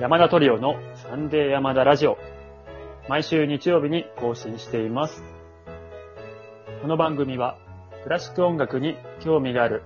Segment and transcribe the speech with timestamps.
[0.00, 2.18] 山田トリオのサンデー山田ラジオ。
[3.08, 5.24] 毎週日曜日に更新しています。
[6.82, 7.58] この番組は、
[8.04, 9.82] クラシック音楽に興味がある、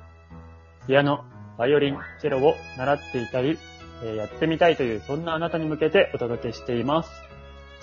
[0.86, 1.24] ピアノ、
[1.56, 3.58] バイオリン、チェロを習っていたり、
[4.04, 7.10] えーやってみたいという、そんなあなたに向けてお届けしています。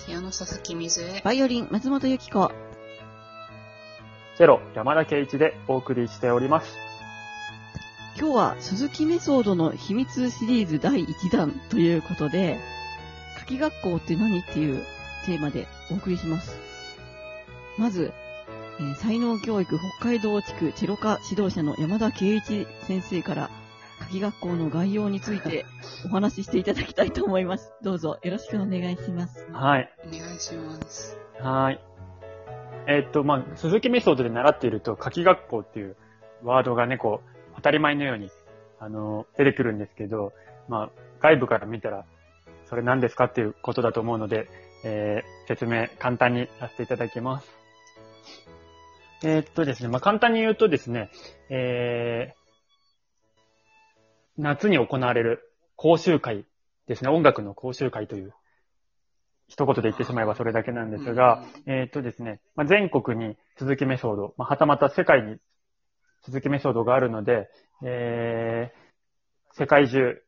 [0.06, 1.22] ピアノ佐々木水江。
[1.24, 2.52] バイオリン、松本由紀子。
[4.36, 6.89] チェロ、山田圭一でお送りしております。
[8.18, 12.58] 今日は鈴木メソードの秘密シリーズ第1弾ということで、
[13.38, 14.84] 夏季学校って何っていう
[15.24, 16.58] テーマでお送りします。
[17.78, 18.12] まず、
[18.78, 23.50] えー才能教育北海道地区チェロ科指導者の山田圭一先生から
[24.00, 25.66] 夏季学校の概要について
[26.06, 27.72] お話ししていただきたいと思います。
[27.82, 29.46] どうぞよろしくお願いします。
[29.52, 29.92] はい。
[30.06, 31.18] お願いします。
[31.38, 31.80] はい。
[32.86, 35.96] えーっと、まあ、鈴木メソッドで習っていると、夏季学校っていう
[36.42, 38.30] ワードがね、こう、当たり前のように、
[38.78, 40.32] あの、出てくるんですけど、
[40.68, 42.06] まあ、外部から見たら、
[42.70, 44.48] それ何ですかっていうことだと思うので、
[44.82, 47.48] えー説明簡単にさせていただきます。
[49.24, 51.10] えーっとですね、まあ、簡単に言うとですね、
[51.50, 52.40] えー
[54.38, 56.46] 夏に行われる講習会
[56.86, 58.32] ですね、音楽の講習会という、
[59.48, 65.36] 一言で言ってしまえばそれだけなんですが、えーっとですね、まあ、全国に鈴木メソード、まあ、はたまた世界に
[66.22, 67.48] 鈴木メソードがあるので、
[67.84, 68.90] えー
[69.52, 70.22] 世界中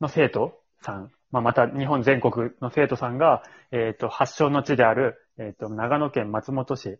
[0.00, 6.98] の生徒さん、まあ、また日本全国の生徒さんが、えーっと、発祥の地である、えーっと、長野県松本市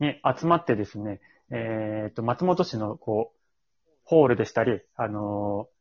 [0.00, 3.38] に集まってですね、えーっと、松本市の、こう、
[4.04, 5.80] ホールでしたり、あのー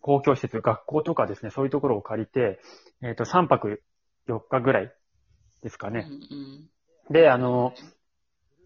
[0.00, 2.60] 公共施設、学校とかですね、そういうところを借りて、
[3.02, 3.82] えーっと、3泊
[4.28, 4.92] 4日ぐらい
[5.62, 6.06] ですかね。
[6.08, 6.38] うん
[7.10, 7.12] うん。
[7.12, 7.74] で、あの、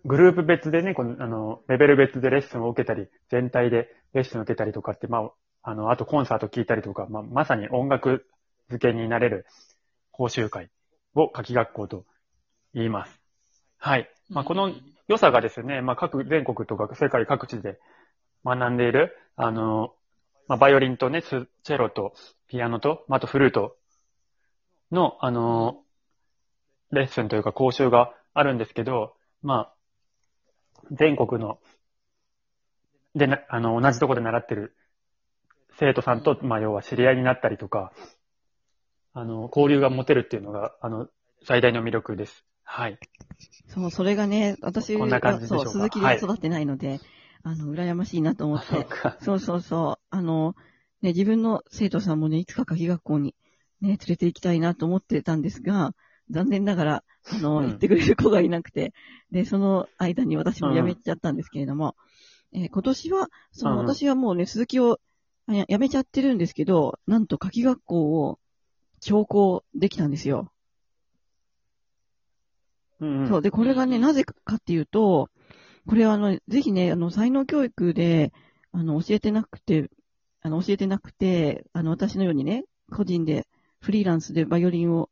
[0.05, 5.31] グループ別でね、この、あの、レベル別でレッスンを受けたり、全体でレッスンを受けたりとかって、まあ、
[5.63, 8.27] あの、あとコンサート聞いたりとか、まあ、まさに音楽
[8.69, 9.47] 付けになれる
[10.11, 10.71] 講習会
[11.15, 12.05] を夏季学校と
[12.75, 13.21] 言います。
[13.79, 14.11] はい。
[14.29, 14.73] まあ、この
[15.07, 17.79] 良さがですね、まあ、各、全国とか世界各地で
[18.45, 19.95] 学んでいる、あの、
[20.49, 22.15] まあ、バイオリンとね、チェロと
[22.49, 23.77] ピアノと、まあ、あとフルート
[24.91, 25.83] の、あの、
[26.91, 29.75] レッスンというか講習があるんですけど、まあ、
[30.91, 31.59] 全国の、
[33.15, 34.77] でな、あの、同じところで習ってる
[35.79, 37.93] 生徒さんと、まあ、要は知り合いになったりとか、
[39.15, 41.09] あの、交流が持てるっていうのが、あの、
[41.45, 42.45] 最大の魅力です。
[42.65, 42.99] はい。
[43.69, 47.01] そう、それがね、私こんな感じでしょうかそう、鈴木で育ってないので、
[47.43, 48.87] あの、羨ましいなと思っあそう。
[49.21, 50.05] そうそうそう。
[50.11, 50.55] あの、
[51.03, 53.35] ね、自分の生徒さんもね、いつか夏季学校に
[53.81, 55.95] ね、連れて行きたいなと思ってたんですが、
[56.31, 58.93] 残念ながら、あの、うん行ってくれる子がいなくて、
[59.31, 61.97] で、その間に私も辞めちゃったんですけれども、
[62.53, 65.01] えー今年は、その、うん私はもうね、鈴木を
[65.47, 68.39] あや辞めちゃってるんですけど、なんと夏季学校を
[69.01, 70.53] 強行できたんですよ。
[73.01, 73.29] うんうん。
[73.29, 73.43] そう。
[73.43, 75.29] で、これがね、なぜかっていうと、
[75.87, 78.33] これはあの、ぜひね、あの、才能教育で、
[78.73, 79.91] あの、教えてなくて、
[80.41, 83.47] あの、教えてなくて、あの、私のようにね、個人で、
[83.81, 85.11] フリーランスでバイオリンを、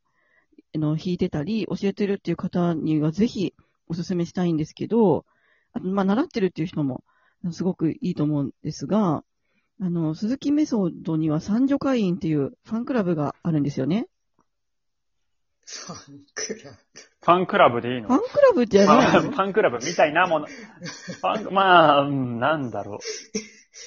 [0.77, 3.53] の、弾いてたり、教えてるっていう方には、ぜひ、
[3.87, 5.25] お勧めしたいんですけど、
[5.73, 7.03] あと、まあ、習ってるっていう人も、
[7.51, 9.23] すごくいいと思うんですが、
[9.81, 14.07] あの、鈴木メソッドには三女会員っていうファンクラブがあるんですよね。
[15.65, 16.77] ファンクラブ。
[17.23, 18.07] ファンクラブでいいの？
[18.07, 20.47] ファンクラブってまあ何ファンクラブみたいなもの。
[20.47, 22.99] ファン、まあ、うんなんだろう。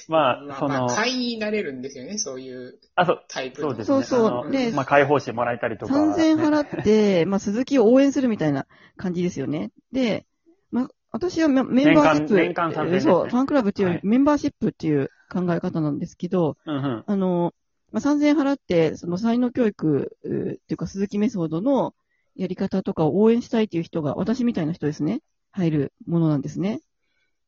[0.07, 3.69] まあ、そのまあ、、会員になれるんですよね、そういうあ、そう、タイプの。
[3.69, 3.97] そうですね。
[3.97, 5.93] そうそうあのでまあ、解放誌もらえたりとか。
[5.93, 8.65] 3000円払って、 まあ、鈴木を応援するみたいな
[8.97, 9.71] 感じですよね。
[9.91, 10.25] で、
[10.71, 17.03] まあ、私はメメンバーシップ、年間年間3000円ですねそう、ファンクラブっていうよりはいメンバーシップっていう考え方なんですけど、うんうん。
[17.05, 17.53] あの、
[17.95, 21.95] まあ、3000円払って、その才能教育、うーっていうか鈴木メソードの
[22.35, 26.81] やり方とかを応援したいっていう人が、私みたいな人ですね、入るものなんですね。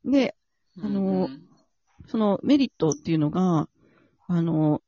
[0.06, 0.38] で、
[0.82, 1.44] あのうんうん
[2.10, 3.68] そのメリットっていうのが、
[4.28, 4.82] あの、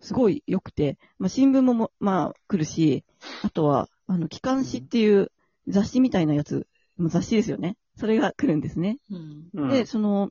[0.00, 3.04] すごい良くて、まあ、新聞もも、まあ、来るし、
[3.42, 5.32] あとは、あの、機関誌っていう
[5.68, 6.66] 雑誌みたいなやつ、
[6.98, 7.78] まあ雑誌ですよね。
[7.96, 8.98] それが来るんですね。
[9.10, 10.28] うんうんで、その、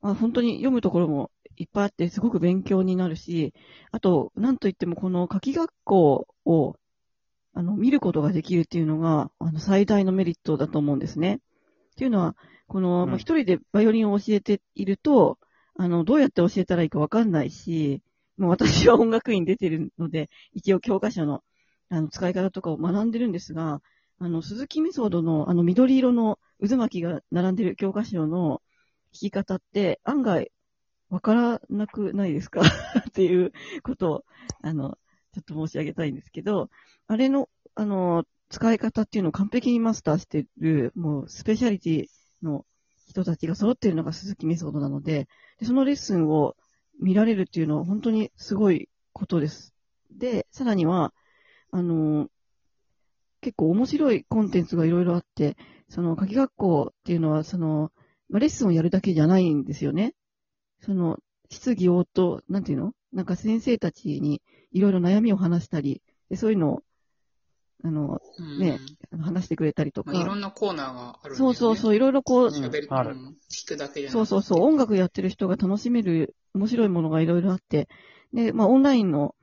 [0.00, 3.52] あ本当に読むところもいっぱいあって、すごく勉強になるし、
[3.90, 6.76] あと、なんといってもこの夏季学校を、
[7.52, 11.40] あの、見ることができるっていうのが、あの、最大のメリットだと思うんですね。
[11.92, 12.36] っていうのは、
[12.68, 15.38] この、うんまあ一人でバイオリンを教えていると、
[15.76, 18.02] あの、どうやって教えたらいいかわかんないし、
[18.36, 21.42] もう私は音楽院出てるので、一応教科書の、
[21.88, 23.80] あの、使い方とかを学んでるんですが、
[24.20, 28.60] あの、鈴木メソードの、あの、緑色の渦巻きが並んでる教科書の弾
[29.12, 30.50] き方って、案外、
[31.10, 32.60] わからなくないですか？
[33.08, 33.52] っていう
[33.82, 34.24] ことを、
[34.62, 34.98] あの、
[35.32, 36.70] ちょっと申し上げたいんですけど、
[37.06, 42.06] あれの、あの、使い方っていうのを完璧にマスターしてる、もう、スペシャリティ
[42.42, 42.64] の
[43.08, 45.28] 人たちが揃っているのが鈴木メソッドなので、
[45.58, 46.56] でそのレッスンを
[47.00, 49.74] 見られるっていうのは本当にすごいことです。
[50.10, 51.12] で、さらには、
[51.70, 52.28] あの、
[53.40, 55.56] 結構面白いコンテンツがいろいろあって、
[55.88, 57.92] その、夏季学校っていうのは、その、
[58.28, 60.14] まあレッスンをやるだけじゃないんですよね。
[60.80, 61.18] その、
[61.50, 62.92] 質疑応答、なんていうの？
[63.12, 66.82] なんか先生たちにいろいろ悩みを話したり、でそういうのを、
[67.84, 68.58] あの、うん。
[68.58, 68.80] ね
[69.20, 70.12] 話してくれたりとか。
[70.12, 71.38] まあ、いろんなコーナーがあるね。
[71.38, 72.88] そうそうそう、いろいろこう、喋る、
[73.50, 74.10] 聞くだけじゃなくて。
[74.10, 77.88] そうそうそう、音楽やってる人が楽しめる面白いものがいろいろあって、
[78.32, 79.34] で、まあ、オンラインの、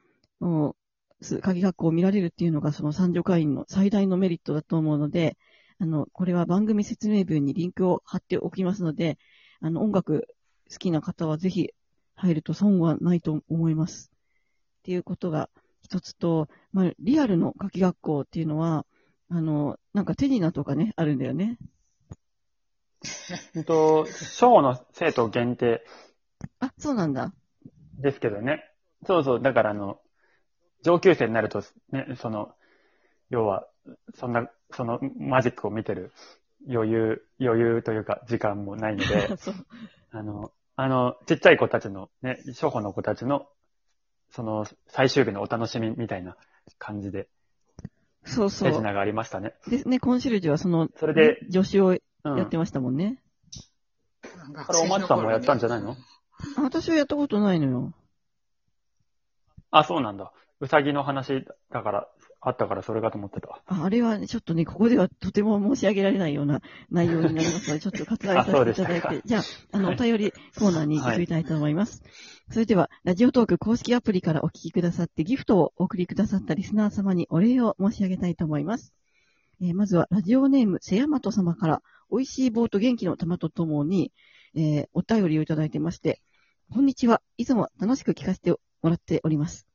[0.41, 0.73] うん
[1.21, 5.37] す鍵学校を見られるっていうのが、その三女会員の最大のメリットだと思うので、
[5.79, 9.17] あの、これは番組説明文にリンクを貼っておきますので、
[9.61, 10.27] あの、音楽
[10.71, 11.71] 好きな方はぜひ
[12.15, 14.11] 入ると損はないと思います。
[14.79, 15.49] っていうことが
[15.81, 18.85] 一つと、まあ、リアルの書き学校っていうのは、
[19.29, 21.57] あの、なんかテニナとかね、あるんだよね。
[23.55, 25.83] う んと、初歩の生徒限定
[26.59, 27.33] あ、そうなんだ。
[27.99, 28.63] ですけどね。
[29.05, 29.99] そうそう、だからあの、
[30.83, 32.53] 上級生になると、ね、その、
[33.29, 33.67] 要は、
[34.15, 36.11] そんな、そのマジックを見てる
[36.69, 39.15] 余裕、余裕というか時間もないので。
[40.17, 43.47] あの、あの、ちっちゃい子たちの、ね、初歩の子たちの、
[44.31, 46.37] その、最終日のお楽しみみたいな
[46.79, 47.27] 感じで、
[48.23, 48.69] そうそう。
[48.71, 49.55] 手品がありましたね。
[49.67, 52.37] でね、コンシェルジュはその、それでね助手をうん。
[52.37, 53.21] やってましたもんね。
[54.53, 55.95] 学これお松さんもやったんじゃないの？
[56.57, 57.93] あ私はやったことないのよ。
[59.69, 60.31] あ、そうなんだ。
[60.61, 62.07] うさぎの話だから、
[62.47, 63.59] あったからそれかと思ってた。
[63.65, 66.61] ああれはね、ちょっとね、ここではとても申し上げられないような
[66.91, 72.03] 内容になりますので、ちょっと割愛させていただいて、 じゃあ、あの、はいお便りコーナーに移りたいと思います。
[72.51, 78.93] それでは、ラジオトーク公式アプリからお聞きくださって、ギフトをお送りくださったリスナー様にお礼を申し上げたいと思います。
[79.61, 81.81] えーまずは、ラジオネーム、せやまと様から、
[82.11, 84.11] 美味しい棒と元気の玉とともに、
[84.53, 86.21] えーお便りをいただいてまして、
[86.71, 87.21] こんにちは。
[87.37, 89.67] いつも楽しく聞かせてもらっております。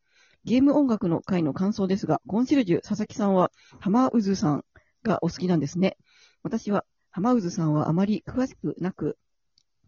[0.45, 4.65] ゲーム音楽の回の感想ですが、コンシェルジュ佐々木さんは、浜渦さん
[5.03, 5.97] がお好きなんですね。
[6.43, 9.19] 私は、浜渦さんはあまり詳しくなく、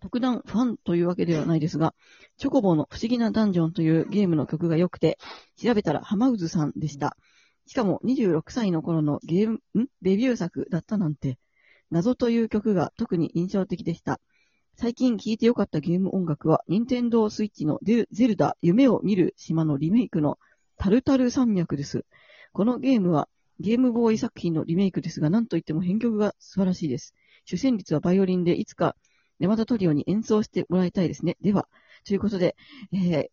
[0.01, 1.95] 特段ファンというわけではないですが、
[2.37, 5.17] チョコボの不思議なダンジョンというゲームの曲が良くて、
[5.57, 7.17] 調べたら浜渦さんでした。
[7.67, 9.87] しかも26歳の頃のゲーム、ん？
[10.03, 11.39] デビュー作だったなんて、
[11.91, 14.21] 謎という曲が特に印象的でした。
[14.83, 20.41] 最近聴いてよかったゲーム音楽は、任天堂スイッチのデゼルダ夢を見る島のリメイクの
[20.77, 22.05] タルタル山脈です。
[22.53, 23.29] このゲームは
[23.61, 27.15] ゲームボーイ作品のリメイクですが、なんといっても編曲が素晴らしいです。
[27.45, 28.97] 主旋律はバイオリンでいつか
[29.39, 31.37] ネマダトリオに演奏してもらいたいですね。
[31.41, 31.69] では、
[32.05, 32.57] ということで、
[32.93, 33.27] えー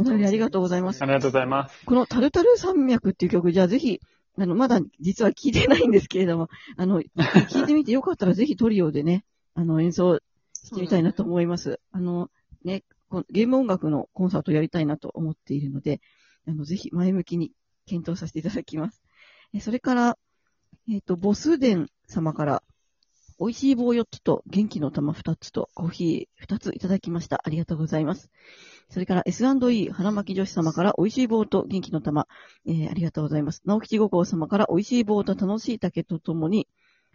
[0.00, 1.86] お便りありがとうございますありがとうございます。
[1.86, 4.00] このタルタル山脈っていう曲、じゃあぜひ、
[4.36, 9.24] あの、まだ実は聞いてないんですけれども、あの、聞いてみてよかったらぜひトリオでね、
[9.54, 10.18] あの、演奏
[10.64, 11.78] してみたいなと思います。
[11.92, 12.30] あの、
[12.64, 12.82] ね、
[13.30, 16.00] ゲーム音楽のコンサートやりたいなと思っているので、
[16.48, 17.52] あの、ぜひ前向きに
[17.86, 19.02] 検討させていただきます。
[19.52, 20.18] えそれから、
[20.90, 22.62] えっ、と、ボスデン様から、
[23.40, 27.42] 美味しい棒4つと元気の玉2つとコーヒー2ついただきました。
[27.44, 28.30] ありがとうございます。
[28.90, 32.28] それから S&E 花巻女子様から美味しい棒と元気の玉、
[32.64, 33.62] えーありがとうございます。
[33.64, 36.68] 直吉五号様から美味しい棒と楽しい竹とともに、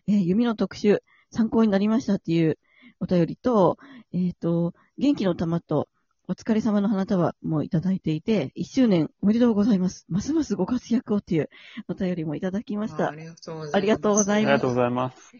[0.07, 1.01] えー弓の特集
[1.31, 2.59] 参考になりましたっていう
[2.99, 3.77] お便りと、
[4.13, 5.87] えっ、と、元気の玉と
[6.27, 10.05] お疲れ様の花束もいただいていて、1周年おめでとうございます。
[10.09, 11.49] ますますご活躍をっていう
[11.87, 13.15] お便りもいただきましたあ。
[13.15, 13.75] りがとうございます。
[13.75, 15.33] ありがとうございますありがとうございます。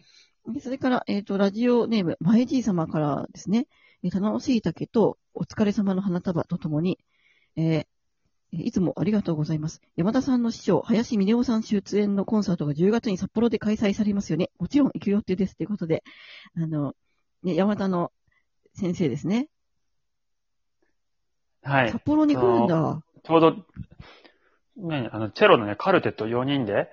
[0.52, 3.66] でそれから、えっ、と、ラジオネーム、まえじい様からですね、
[4.02, 6.98] えー楽しい竹とお疲れ様の花束とともに、
[7.56, 7.64] えー
[8.52, 9.80] えーいつもありがとうございます。
[9.94, 14.50] 山田さんの師匠、林峰夫さん出演のコンサートが10月に札幌で開催されますよね。
[14.58, 15.56] もちろん行く予定です。
[15.56, 16.02] ということで、
[16.56, 16.94] あの、
[17.42, 18.12] ね、山田の
[18.74, 19.48] 先生ですね。
[21.62, 21.90] はい。
[21.90, 23.02] 札幌に来るんだ。
[23.22, 23.56] ちょうど、
[24.88, 26.88] ね、あの、チェロのね、カルテット4人で、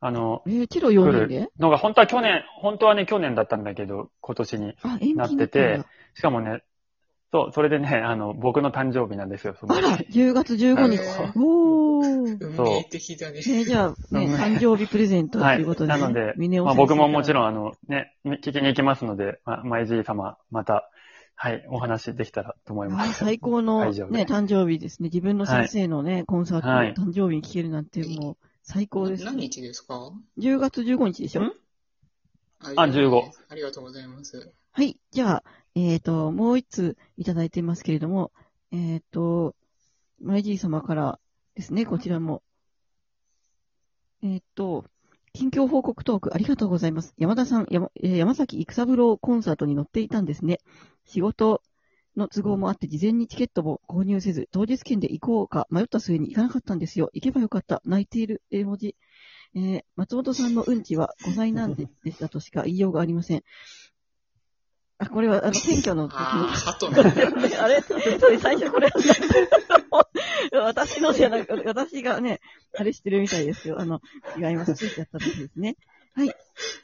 [0.00, 1.40] あの、えー、チロ来4人で？
[1.40, 4.76] るのが、本当は去年、本当はね、去年だったんだけど、今年に。
[5.16, 6.62] なっててしかもね、
[7.30, 10.98] そう、それでね、 あの、僕の誕生日なんですよ、そのあら、10月15日。
[11.00, 12.38] あおー。
[12.40, 13.38] 運命的だね。
[13.38, 15.92] えーじゃあ、ね、うん誕生日プレゼントということで、ね。
[15.92, 17.34] はいなのでまあ、僕ももちん。
[17.34, 20.90] ろん、あの、ね、聞きに行きますので、まあ、まいじい様、また、
[21.40, 23.20] はい、お話できたらと思います。
[23.20, 23.90] 最高のね、
[24.28, 25.08] 誕生日ですね。
[25.12, 29.24] 自分の先生のね、コンサート、はい誕生日に聴けるなんてもう最高です。
[29.24, 31.42] 何日ですか？10月15日でしょ？
[32.60, 33.22] あ15。
[33.50, 34.52] ありがとうございます。
[34.72, 34.98] はい。
[35.12, 35.44] じゃあ、
[35.80, 38.32] えっ、と、もう一ついただいていますけれども、
[38.72, 39.54] えっ、と、
[40.20, 41.20] マイジー様から、
[41.58, 42.42] ですね、こちらも。
[44.22, 44.84] えーっと、
[45.32, 47.14] 近況報告トークありがとうございます。
[47.16, 50.58] 山田さん、山山崎育三郎コンサートに乗っていたんですね。
[51.04, 51.62] 仕事
[52.16, 57.10] の都合もあって事前にチケットも購入せず、当日券で行こうか迷った末に行かなかったんですよ。
[57.12, 57.82] 行けばよかった。
[57.84, 58.94] 泣いている絵文字。
[59.56, 63.42] えー松本さんのうんちは5歳なんでしたとしか言いようがありません。
[64.98, 67.30] あ、これは、あの、 選挙の時のああ、鳩なんだ。
[67.30, 67.80] ね あれ？
[67.82, 67.94] そ
[68.28, 68.88] れ最初これ、
[70.52, 72.40] 私のじゃなく、私がね、
[72.76, 73.80] あれしてるみたいですよ。
[73.80, 74.00] あの、
[74.36, 74.74] 違います。
[74.74, 75.76] ついちゃった時ですね。
[76.14, 76.28] はい。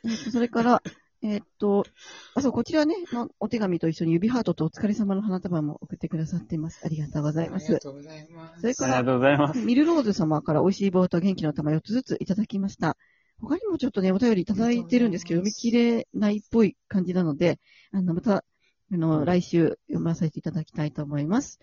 [0.05, 0.83] えっと、それから、
[1.23, 1.87] えっと、
[2.35, 6.83] あ、そう、こちらね、のお手紙と一緒に指ハートとお疲れ様の花束も送ってくださっています。
[6.85, 7.65] ありがとうございます。
[7.65, 8.61] ありがとうございます。
[8.61, 9.59] それからありがとうございます。
[9.61, 12.99] ミルローズ様から美味しい棒と元気の玉4つずついただきました。
[13.45, 17.59] 他にもちょっとね、お便りいただいてるんですけど、読み切れないっぽい感じなので、
[17.93, 18.45] あの、また、
[18.93, 21.59] あの、来週読ませていただきたいと思います。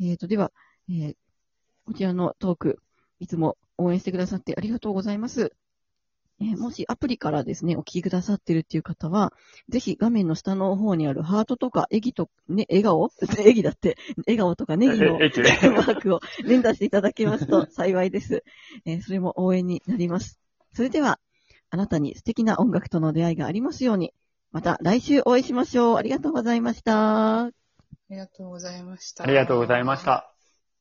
[0.00, 0.52] えっ、と、では、
[0.88, 1.16] えー
[1.86, 2.78] こちらのトーク、
[3.18, 5.52] いつも応援してくださってありがとうございます。
[6.40, 9.32] えーもしアプリからですね、お聞きくださってるっていう方は、
[9.68, 13.10] ぜひ画面の下の方にあるハートとか、エギと、ね、笑顔？
[13.44, 13.96] エギだって、
[14.26, 18.44] 笑顔とかネギのマークを連打していただけますと幸いです。
[18.84, 20.38] えーそれも応援になります。
[20.72, 21.18] それでは、
[21.70, 24.12] あなたに素敵な音楽との出会いがありますように、
[24.52, 25.96] また来週お会いしましょう。
[25.96, 27.44] ありがとうございました。
[27.44, 27.50] あ
[28.08, 29.24] りがとうございました。
[29.24, 30.34] ありがとうございました。